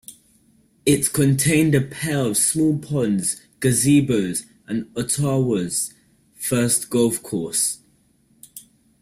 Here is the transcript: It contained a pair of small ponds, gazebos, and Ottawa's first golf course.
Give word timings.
It 0.83 1.13
contained 1.13 1.75
a 1.75 1.81
pair 1.81 2.25
of 2.25 2.35
small 2.35 2.79
ponds, 2.79 3.39
gazebos, 3.59 4.47
and 4.65 4.89
Ottawa's 4.97 5.93
first 6.39 6.89
golf 6.89 7.21
course. 7.21 7.81